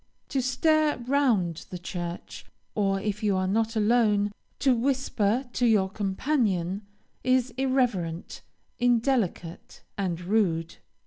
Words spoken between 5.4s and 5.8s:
to